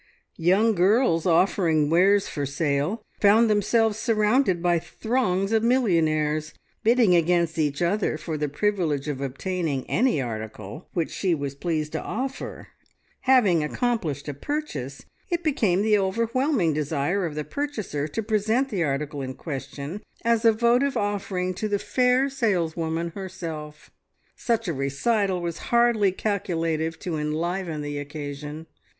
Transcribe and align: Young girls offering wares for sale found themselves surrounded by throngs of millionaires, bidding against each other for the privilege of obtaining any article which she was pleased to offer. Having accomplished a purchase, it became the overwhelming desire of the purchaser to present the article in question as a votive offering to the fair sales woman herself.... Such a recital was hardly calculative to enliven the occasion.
Young 0.39 0.73
girls 0.73 1.27
offering 1.27 1.87
wares 1.91 2.27
for 2.27 2.43
sale 2.43 3.05
found 3.19 3.51
themselves 3.51 3.99
surrounded 3.99 4.59
by 4.59 4.79
throngs 4.79 5.51
of 5.51 5.61
millionaires, 5.61 6.55
bidding 6.83 7.13
against 7.15 7.59
each 7.59 7.83
other 7.83 8.17
for 8.17 8.35
the 8.35 8.49
privilege 8.49 9.07
of 9.07 9.21
obtaining 9.21 9.87
any 9.87 10.19
article 10.19 10.89
which 10.93 11.11
she 11.11 11.35
was 11.35 11.53
pleased 11.53 11.91
to 11.91 12.01
offer. 12.01 12.69
Having 13.25 13.63
accomplished 13.63 14.27
a 14.27 14.33
purchase, 14.33 15.05
it 15.29 15.43
became 15.43 15.83
the 15.83 15.99
overwhelming 15.99 16.73
desire 16.73 17.23
of 17.23 17.35
the 17.35 17.43
purchaser 17.43 18.07
to 18.07 18.23
present 18.23 18.69
the 18.69 18.83
article 18.83 19.21
in 19.21 19.35
question 19.35 20.01
as 20.25 20.43
a 20.43 20.51
votive 20.51 20.97
offering 20.97 21.53
to 21.53 21.67
the 21.67 21.77
fair 21.77 22.27
sales 22.27 22.75
woman 22.75 23.11
herself.... 23.13 23.91
Such 24.35 24.67
a 24.67 24.73
recital 24.73 25.43
was 25.43 25.59
hardly 25.69 26.11
calculative 26.11 26.97
to 27.01 27.17
enliven 27.17 27.81
the 27.83 27.99
occasion. 27.99 28.65